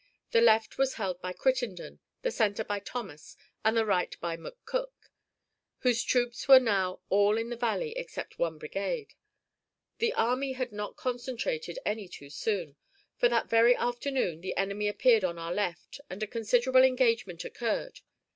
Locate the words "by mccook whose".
4.19-6.01